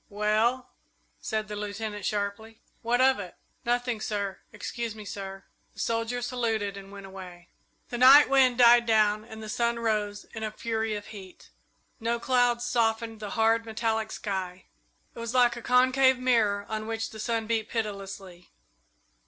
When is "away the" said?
7.05-7.99